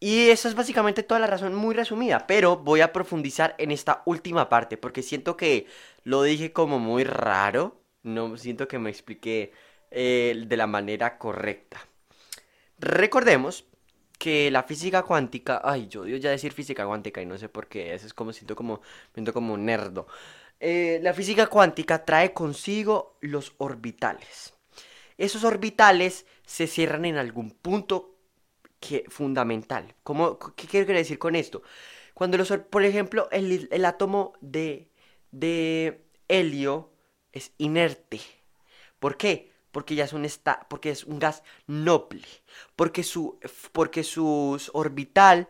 Y 0.00 0.30
esa 0.30 0.48
es 0.48 0.56
básicamente 0.56 1.04
toda 1.04 1.20
la 1.20 1.28
razón 1.28 1.54
muy 1.54 1.76
resumida, 1.76 2.26
pero 2.26 2.56
voy 2.56 2.80
a 2.80 2.92
profundizar 2.92 3.54
en 3.58 3.70
esta 3.70 4.02
última 4.04 4.48
parte 4.48 4.78
porque 4.78 5.02
siento 5.02 5.36
que 5.36 5.66
lo 6.02 6.24
dije 6.24 6.52
como 6.52 6.80
muy 6.80 7.04
raro, 7.04 7.80
no 8.02 8.36
siento 8.36 8.66
que 8.66 8.80
me 8.80 8.90
expliqué 8.90 9.52
eh, 9.92 10.44
de 10.44 10.56
la 10.56 10.66
manera 10.66 11.18
correcta. 11.18 11.86
Recordemos 12.80 13.67
que 14.18 14.50
la 14.50 14.64
física 14.64 15.02
cuántica, 15.04 15.60
ay, 15.64 15.88
yo 15.88 16.02
odio 16.02 16.16
ya 16.16 16.30
decir 16.30 16.52
física 16.52 16.86
cuántica 16.86 17.22
y 17.22 17.26
no 17.26 17.38
sé 17.38 17.48
por 17.48 17.68
qué, 17.68 17.94
eso 17.94 18.06
es 18.06 18.14
como 18.14 18.32
siento 18.32 18.56
como, 18.56 18.80
siento 19.14 19.32
como 19.32 19.56
nerdo. 19.56 20.06
Eh, 20.60 20.98
la 21.02 21.14
física 21.14 21.46
cuántica 21.46 22.04
trae 22.04 22.32
consigo 22.32 23.16
los 23.20 23.54
orbitales. 23.58 24.54
Esos 25.16 25.44
orbitales 25.44 26.26
se 26.46 26.66
cierran 26.66 27.04
en 27.04 27.16
algún 27.16 27.50
punto 27.52 28.16
que, 28.80 29.04
fundamental. 29.08 29.94
¿Cómo, 30.02 30.38
¿Qué 30.38 30.66
quiero 30.66 30.86
decir 30.92 31.18
con 31.18 31.36
esto? 31.36 31.62
Cuando 32.14 32.36
los, 32.38 32.50
por 32.70 32.84
ejemplo, 32.84 33.28
el, 33.30 33.68
el 33.70 33.84
átomo 33.84 34.32
de, 34.40 34.90
de 35.30 36.04
helio 36.28 36.92
es 37.32 37.52
inerte. 37.58 38.20
¿Por 38.98 39.16
qué? 39.16 39.52
Porque 39.72 39.94
ya 39.94 40.04
es 40.04 40.12
un, 40.12 40.26
porque 40.68 40.90
es 40.90 41.04
un 41.04 41.18
gas 41.18 41.42
noble, 41.66 42.26
porque 42.76 43.02
su, 43.02 43.38
porque 43.72 44.02
su 44.02 44.60
orbital, 44.72 45.48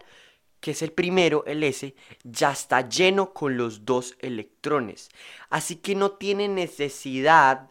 que 0.60 0.72
es 0.72 0.82
el 0.82 0.92
primero, 0.92 1.44
el 1.46 1.62
S, 1.62 1.94
ya 2.24 2.52
está 2.52 2.88
lleno 2.88 3.32
con 3.32 3.56
los 3.56 3.84
dos 3.84 4.16
electrones. 4.20 5.10
Así 5.50 5.76
que 5.76 5.94
no 5.94 6.12
tiene 6.12 6.48
necesidad 6.48 7.70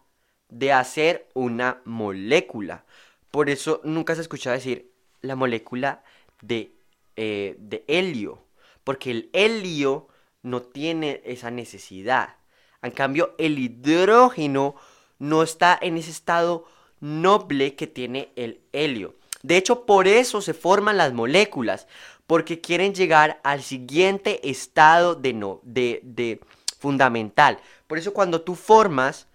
de 0.50 0.72
hacer 0.72 1.28
una 1.34 1.82
molécula. 1.86 2.86
Por 3.32 3.50
eso 3.50 3.82
nunca 3.84 4.16
se 4.16 4.22
escucha 4.22 4.52
decir 4.52 4.92
la 5.22 5.36
molécula 5.36 6.04
de, 6.42 6.72
eh, 7.18 7.56
de 7.60 7.84
helio, 7.88 8.46
porque 8.84 9.12
el 9.12 9.30
helio 9.34 10.08
no 10.44 10.62
tiene 10.62 11.22
esa 11.26 11.52
necesidad. 11.52 12.38
En 12.82 12.92
cambio, 12.92 13.36
el 13.38 13.60
hidrógeno 13.60 14.76
no 15.20 15.44
está 15.44 15.78
en 15.82 15.98
ese 15.98 16.12
estado 16.12 16.66
noble 17.00 17.76
que 17.76 17.88
tiene 17.88 18.32
el 18.36 18.62
helio. 18.72 19.16
De 19.44 19.58
hecho, 19.58 19.86
por 19.86 20.08
eso 20.08 20.42
se 20.42 20.54
forman 20.54 20.98
las 20.98 21.14
moléculas, 21.14 21.88
porque 22.26 22.60
quieren 22.60 22.94
llegar 22.94 23.40
al 23.44 23.64
siguiente 23.64 24.50
estado 24.50 25.16
de, 25.16 25.34
no, 25.34 25.62
de, 25.64 26.42
fundamental. 26.80 27.60
Por 27.88 27.98
eso 27.98 28.14
cuando 28.14 28.42
tú 28.42 28.56
formas, 28.56 29.28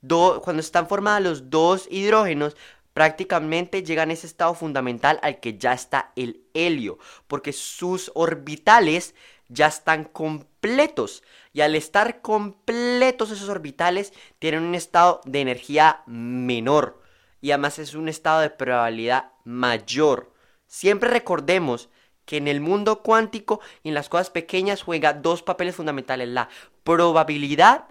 cuando 0.00 0.60
están 0.60 0.88
formados 0.88 1.22
los 1.22 1.50
dos 1.50 1.86
hidrógenos, 1.90 2.56
prácticamente 2.92 3.84
llegan 3.84 4.10
a 4.10 4.14
ese 4.14 4.26
estado 4.26 4.54
fundamental 4.54 5.20
al 5.22 5.38
que 5.38 5.56
ya 5.56 5.72
está 5.72 6.12
el 6.16 6.42
helio, 6.54 6.98
porque 7.28 7.52
sus 7.52 8.10
orbitales 8.14 9.14
ya 9.50 9.66
están 9.66 10.04
completos. 10.04 11.22
Y 11.52 11.60
al 11.60 11.74
estar 11.74 12.22
completos 12.22 13.30
esos 13.30 13.48
orbitales, 13.48 14.12
tienen 14.38 14.62
un 14.62 14.74
estado 14.74 15.20
de 15.24 15.40
energía 15.40 16.02
menor. 16.06 17.02
Y 17.40 17.50
además 17.50 17.78
es 17.78 17.94
un 17.94 18.08
estado 18.08 18.40
de 18.40 18.50
probabilidad 18.50 19.32
mayor. 19.44 20.32
Siempre 20.66 21.10
recordemos 21.10 21.88
que 22.24 22.36
en 22.36 22.48
el 22.48 22.60
mundo 22.60 23.02
cuántico 23.02 23.60
y 23.82 23.88
en 23.88 23.94
las 23.94 24.08
cosas 24.08 24.30
pequeñas 24.30 24.82
juega 24.82 25.14
dos 25.14 25.42
papeles 25.42 25.74
fundamentales, 25.74 26.28
la 26.28 26.48
probabilidad 26.84 27.86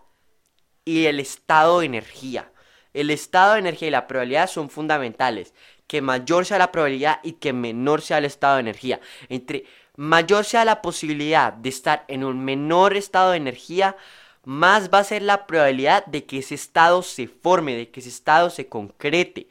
y 0.86 1.08
el 1.08 1.20
estado 1.20 1.80
de 1.80 1.88
energía. 1.88 2.52
El 2.94 3.12
estado 3.12 3.54
de 3.54 3.60
energía 3.60 3.90
y 3.90 3.92
la 3.92 4.08
probabilidad 4.08 4.50
son 4.50 4.70
fundamentales. 4.70 5.54
Que 5.88 6.02
mayor 6.02 6.46
sea 6.46 6.58
la 6.58 6.72
probabilidad 6.72 7.20
y 7.24 7.34
que 7.34 7.52
menor 7.52 8.02
sea 8.02 8.20
el 8.20 8.26
estado 8.26 8.56
de 8.56 8.62
energía. 8.62 9.00
Entre 9.28 9.66
mayor 10.00 10.46
sea 10.46 10.64
la 10.64 10.82
posibilidad 10.82 11.52
de 11.52 11.68
estar 11.68 12.06
en 12.08 12.24
un 12.24 12.46
menor 12.46 12.96
estado 12.96 13.32
de 13.32 13.38
energía, 13.38 13.98
más 14.46 14.90
va 14.90 15.00
a 15.00 15.04
ser 15.04 15.22
la 15.22 15.46
probabilidad 15.46 16.06
de 16.06 16.26
que 16.26 16.38
ese 16.38 16.56
estado 16.56 17.04
se 17.04 17.28
forme, 17.28 17.76
de 17.76 17.90
que 17.92 18.00
ese 18.00 18.08
estado 18.08 18.50
se 18.50 18.70
concrete, 18.70 19.50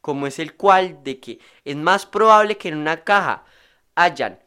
como 0.00 0.28
es 0.28 0.38
el 0.38 0.54
cual 0.54 1.02
de 1.02 1.18
que 1.18 1.40
es 1.64 1.74
más 1.74 2.06
probable 2.06 2.56
que 2.56 2.68
en 2.68 2.76
una 2.76 3.02
caja 3.02 3.44
hayan 3.96 4.38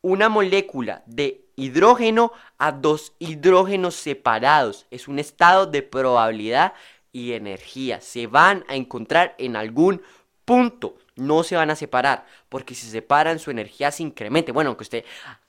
una 0.00 0.30
molécula 0.30 1.02
de 1.04 1.44
hidrógeno 1.54 2.32
a 2.56 2.72
dos 2.72 3.12
hidrógenos 3.18 3.96
separados. 3.96 4.86
Es 4.90 5.06
un 5.06 5.18
estado 5.18 5.66
de 5.66 5.82
probabilidad 5.82 6.72
y 7.12 7.32
energía. 7.32 8.00
Se 8.00 8.26
van 8.26 8.64
a 8.68 8.74
encontrar 8.74 9.34
en 9.36 9.56
algún 9.56 10.00
punto 10.46 10.96
no 11.16 11.42
se 11.42 11.56
van 11.56 11.70
a 11.70 11.76
separar, 11.76 12.26
porque 12.48 12.74
si 12.74 12.86
se 12.86 12.92
separan 12.92 13.38
su 13.38 13.50
energía 13.50 13.90
se 13.90 14.02
incrementa. 14.02 14.52
Bueno, 14.52 14.70
aunque 14.70 14.82
usted, 14.82 15.04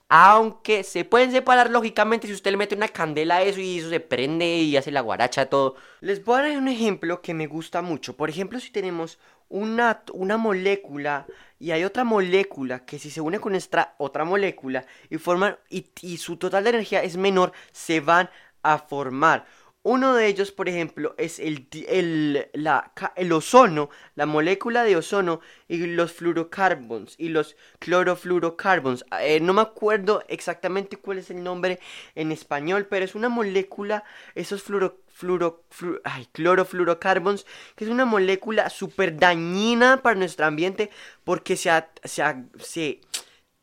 aunque 0.08 0.84
se 0.84 1.04
pueden 1.04 1.32
separar 1.32 1.70
lógicamente 1.70 2.26
si 2.26 2.32
usted 2.32 2.52
le 2.52 2.56
mete 2.56 2.76
una 2.76 2.88
candela 2.88 3.36
a 3.36 3.42
eso 3.42 3.60
y 3.60 3.78
eso 3.78 3.90
se 3.90 4.00
prende 4.00 4.46
y 4.46 4.76
hace 4.76 4.92
la 4.92 5.00
guaracha 5.00 5.46
todo. 5.46 5.76
Les 6.00 6.24
voy 6.24 6.38
a 6.38 6.42
dar 6.42 6.58
un 6.58 6.68
ejemplo 6.68 7.20
que 7.20 7.34
me 7.34 7.46
gusta 7.46 7.82
mucho. 7.82 8.16
Por 8.16 8.30
ejemplo, 8.30 8.60
si 8.60 8.70
tenemos 8.70 9.18
una, 9.48 10.02
una 10.12 10.36
molécula 10.36 11.26
y 11.58 11.70
hay 11.72 11.84
otra 11.84 12.04
molécula 12.04 12.84
que 12.84 12.98
si 12.98 13.10
se 13.10 13.20
une 13.20 13.40
con 13.40 13.54
esta 13.54 13.94
otra 13.98 14.24
molécula 14.24 14.84
y 15.10 15.18
forman 15.18 15.56
y, 15.70 15.86
y 16.02 16.18
su 16.18 16.36
total 16.36 16.64
de 16.64 16.70
energía 16.70 17.02
es 17.02 17.16
menor, 17.16 17.52
se 17.72 18.00
van 18.00 18.30
a 18.62 18.78
formar. 18.78 19.46
Uno 19.88 20.16
de 20.16 20.26
ellos, 20.26 20.50
por 20.50 20.68
ejemplo, 20.68 21.14
es 21.16 21.38
el, 21.38 21.68
el, 21.86 22.48
la, 22.54 22.92
el 23.14 23.30
ozono, 23.30 23.88
la 24.16 24.26
molécula 24.26 24.82
de 24.82 24.96
ozono 24.96 25.38
y 25.68 25.76
los 25.86 26.12
fluorocarbonos 26.12 27.14
y 27.18 27.28
los 27.28 27.54
clorofluorocarbonos. 27.78 29.04
Eh, 29.20 29.38
no 29.38 29.52
me 29.52 29.60
acuerdo 29.60 30.24
exactamente 30.26 30.96
cuál 30.96 31.18
es 31.18 31.30
el 31.30 31.44
nombre 31.44 31.78
en 32.16 32.32
español, 32.32 32.88
pero 32.90 33.04
es 33.04 33.14
una 33.14 33.28
molécula, 33.28 34.02
esos 34.34 34.64
fluoro, 34.64 35.04
fluoro, 35.06 35.62
ay, 36.02 36.26
clorofluorocarbonos, 36.32 37.46
que 37.76 37.84
es 37.84 37.90
una 37.90 38.06
molécula 38.06 38.70
súper 38.70 39.16
dañina 39.16 40.02
para 40.02 40.16
nuestro 40.16 40.46
ambiente 40.46 40.90
porque 41.22 41.56
se, 41.56 41.70
se, 42.02 42.24
se 42.58 43.00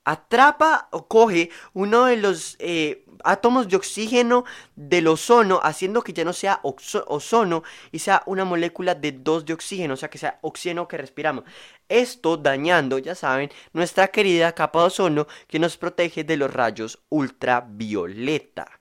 atrapa 0.05 0.87
o 0.91 1.07
coge 1.07 1.49
uno 1.73 2.05
de 2.05 2.15
los 2.17 2.55
eh, 2.59 3.02
átomos 3.23 3.67
de 3.67 3.75
oxígeno 3.75 4.45
del 4.75 5.07
ozono, 5.07 5.59
haciendo 5.63 6.03
que 6.03 6.13
ya 6.13 6.23
no 6.25 6.33
sea 6.33 6.59
ozono 6.63 7.63
y 7.91 7.99
sea 7.99 8.23
una 8.25 8.45
molécula 8.45 8.95
de 8.95 9.11
dos 9.11 9.45
de 9.45 9.53
oxígeno, 9.53 9.93
o 9.93 9.97
sea 9.97 10.09
que 10.09 10.17
sea 10.17 10.39
oxígeno 10.41 10.87
que 10.87 10.97
respiramos. 10.97 11.43
Esto 11.89 12.37
dañando, 12.37 12.97
ya 12.99 13.15
saben, 13.15 13.51
nuestra 13.73 14.07
querida 14.07 14.53
capa 14.53 14.79
de 14.79 14.85
ozono 14.85 15.27
que 15.47 15.59
nos 15.59 15.77
protege 15.77 16.23
de 16.23 16.37
los 16.37 16.51
rayos 16.53 16.99
ultravioleta. 17.09 18.79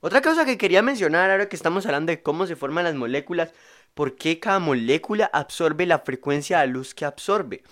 Otra 0.00 0.22
cosa 0.22 0.44
que 0.44 0.58
quería 0.58 0.80
mencionar 0.80 1.30
ahora 1.30 1.48
que 1.48 1.56
estamos 1.56 1.84
hablando 1.84 2.10
de 2.10 2.22
cómo 2.22 2.46
se 2.46 2.54
forman 2.54 2.84
las 2.84 2.94
moléculas, 2.94 3.52
por 3.94 4.14
qué 4.14 4.38
cada 4.38 4.60
molécula 4.60 5.28
absorbe 5.32 5.86
la 5.86 5.98
frecuencia 5.98 6.60
de 6.60 6.68
luz 6.68 6.94
que 6.94 7.04
absorbe. 7.04 7.64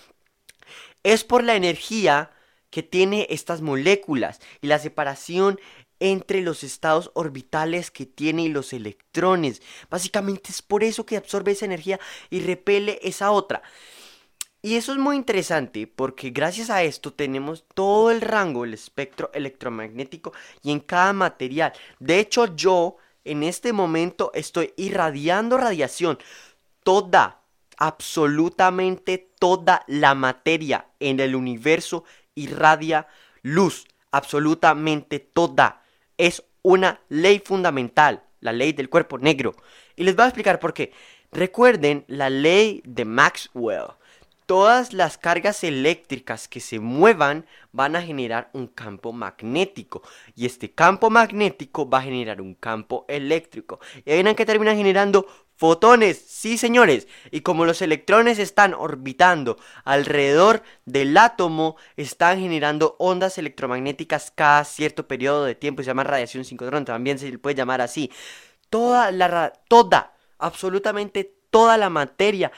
Es 1.04 1.22
por 1.22 1.44
la 1.44 1.54
energía 1.54 2.32
que 2.70 2.82
tiene 2.82 3.28
estas 3.30 3.62
moléculas 3.62 4.40
y 4.60 4.66
la 4.66 4.80
separación 4.80 5.60
entre 6.00 6.42
los 6.42 6.62
estados 6.62 7.10
orbitales 7.14 7.90
que 7.90 8.06
tiene 8.06 8.48
los 8.48 8.72
electrones. 8.72 9.62
Básicamente 9.90 10.50
es 10.50 10.62
por 10.62 10.84
eso 10.84 11.06
que 11.06 11.16
absorbe 11.16 11.52
esa 11.52 11.64
energía 11.64 12.00
y 12.30 12.40
repele 12.40 12.98
esa 13.02 13.30
otra. 13.30 13.62
Y 14.62 14.74
eso 14.74 14.92
es 14.92 14.98
muy 14.98 15.16
interesante 15.16 15.86
porque 15.86 16.30
gracias 16.30 16.70
a 16.70 16.82
esto 16.82 17.12
tenemos 17.12 17.64
todo 17.74 18.10
el 18.10 18.20
rango, 18.20 18.64
el 18.64 18.74
espectro 18.74 19.30
electromagnético 19.32 20.32
y 20.62 20.72
en 20.72 20.80
cada 20.80 21.12
material. 21.12 21.72
De 22.00 22.18
hecho 22.18 22.56
yo 22.56 22.96
en 23.24 23.42
este 23.42 23.72
momento 23.72 24.32
estoy 24.34 24.72
irradiando 24.76 25.56
radiación 25.56 26.18
toda, 26.82 27.42
absolutamente 27.76 29.30
toda 29.38 29.84
la 29.86 30.14
materia 30.14 30.86
en 30.98 31.20
el 31.20 31.36
universo 31.36 32.04
irradia 32.34 33.06
luz, 33.42 33.86
absolutamente 34.10 35.18
toda. 35.20 35.82
Es 36.18 36.42
una 36.62 37.00
ley 37.08 37.40
fundamental, 37.44 38.24
la 38.40 38.52
ley 38.52 38.72
del 38.72 38.88
cuerpo 38.88 39.18
negro. 39.18 39.54
Y 39.94 40.04
les 40.04 40.16
voy 40.16 40.24
a 40.24 40.28
explicar 40.28 40.58
por 40.58 40.74
qué. 40.74 40.92
Recuerden 41.32 42.04
la 42.08 42.30
ley 42.30 42.82
de 42.84 43.04
Maxwell. 43.04 43.88
Todas 44.46 44.92
las 44.92 45.18
cargas 45.18 45.64
eléctricas 45.64 46.46
que 46.46 46.60
se 46.60 46.78
muevan 46.78 47.46
van 47.72 47.96
a 47.96 48.02
generar 48.02 48.48
un 48.52 48.68
campo 48.68 49.12
magnético. 49.12 50.02
Y 50.36 50.46
este 50.46 50.70
campo 50.70 51.10
magnético 51.10 51.88
va 51.88 51.98
a 51.98 52.02
generar 52.02 52.40
un 52.40 52.54
campo 52.54 53.04
eléctrico. 53.08 53.80
Y 54.04 54.10
verán 54.10 54.36
que 54.36 54.46
termina 54.46 54.74
generando 54.74 55.26
fotones. 55.56 56.22
Sí, 56.28 56.58
señores. 56.58 57.08
Y 57.30 57.40
como 57.40 57.64
los 57.64 57.82
electrones 57.82 58.38
están 58.38 58.74
orbitando 58.74 59.58
alrededor 59.84 60.62
del 60.84 61.16
átomo, 61.16 61.76
están 61.96 62.40
generando 62.40 62.96
ondas 62.98 63.38
electromagnéticas 63.38 64.30
cada 64.34 64.64
cierto 64.64 65.08
periodo 65.08 65.44
de 65.44 65.54
tiempo. 65.54 65.82
Se 65.82 65.88
llama 65.88 66.04
radiación 66.04 66.44
sincrotrón. 66.44 66.84
También 66.84 67.18
se 67.18 67.30
le 67.30 67.38
puede 67.38 67.56
llamar 67.56 67.80
así. 67.80 68.10
Toda 68.70 69.10
la... 69.10 69.52
Toda. 69.68 70.14
Absolutamente 70.38 71.34
toda 71.50 71.78
la 71.78 71.88
materia 71.88 72.52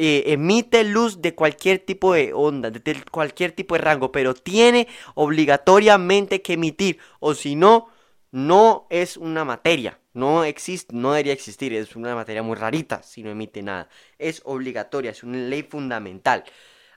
eh, 0.00 0.32
emite 0.32 0.84
luz 0.84 1.20
de 1.20 1.34
cualquier 1.34 1.80
tipo 1.80 2.12
de 2.12 2.32
onda, 2.32 2.70
de 2.70 3.02
cualquier 3.10 3.50
tipo 3.50 3.74
de 3.74 3.80
rango, 3.80 4.12
pero 4.12 4.32
tiene 4.32 4.86
obligatoriamente 5.14 6.40
que 6.40 6.52
emitir, 6.52 6.98
o 7.18 7.34
si 7.34 7.56
no, 7.56 7.88
no 8.30 8.86
es 8.90 9.16
una 9.16 9.44
materia, 9.44 9.98
no 10.18 10.44
existe, 10.44 10.94
no 10.94 11.12
debería 11.12 11.32
existir, 11.32 11.72
es 11.72 11.94
una 11.94 12.14
materia 12.14 12.42
muy 12.42 12.56
rarita 12.56 13.02
si 13.02 13.22
no 13.22 13.30
emite 13.30 13.62
nada, 13.62 13.88
es 14.18 14.42
obligatoria, 14.44 15.12
es 15.12 15.22
una 15.22 15.38
ley 15.38 15.62
fundamental. 15.62 16.44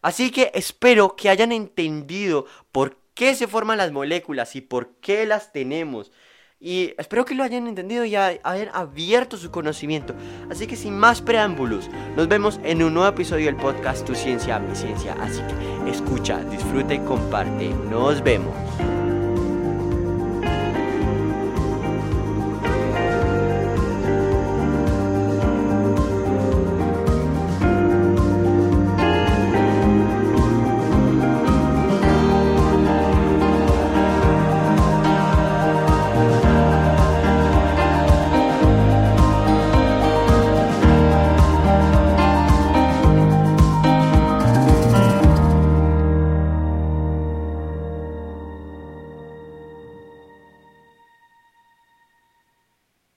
Así 0.01 0.31
que 0.31 0.51
espero 0.55 1.15
que 1.15 1.29
hayan 1.29 1.51
entendido 1.51 2.47
por 2.71 2.97
qué 3.13 3.35
se 3.35 3.47
forman 3.47 3.77
las 3.77 3.91
moléculas 3.91 4.55
y 4.55 4.61
por 4.61 4.95
qué 4.95 5.25
las 5.25 5.51
tenemos. 5.53 6.11
Y 6.59 6.93
espero 6.97 7.25
que 7.25 7.33
lo 7.35 7.43
hayan 7.43 7.67
entendido 7.67 8.05
y 8.05 8.15
hayan 8.15 8.69
abierto 8.73 9.37
su 9.37 9.49
conocimiento. 9.51 10.13
Así 10.49 10.67
que 10.67 10.75
sin 10.75 10.97
más 10.97 11.21
preámbulos, 11.21 11.89
nos 12.15 12.27
vemos 12.27 12.59
en 12.63 12.83
un 12.83 12.93
nuevo 12.93 13.09
episodio 13.09 13.47
del 13.47 13.55
podcast 13.55 14.05
Tu 14.05 14.15
Ciencia, 14.15 14.59
Mi 14.59 14.75
Ciencia. 14.75 15.15
Así 15.19 15.41
que 15.41 15.91
escucha, 15.91 16.43
disfruta 16.45 16.93
y 16.93 16.99
comparte. 16.99 17.69
Nos 17.89 18.23
vemos. 18.23 18.55